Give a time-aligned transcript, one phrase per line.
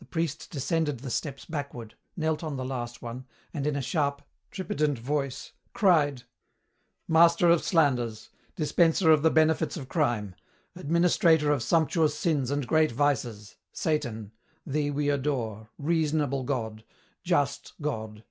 [0.00, 3.24] The priest descended the steps backward, knelt on the last one,
[3.54, 6.24] and in a sharp, tripidant voice cried:
[7.08, 10.34] "Master of Slanders, Dispenser of the benefits of crime,
[10.76, 14.32] Administrator of sumptuous sins and great vices, Satan,
[14.66, 16.84] thee we adore, reasonable God,
[17.24, 18.24] just God!